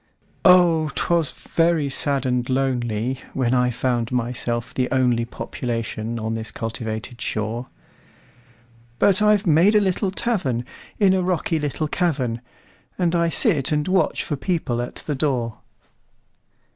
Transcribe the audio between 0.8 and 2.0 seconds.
'twas very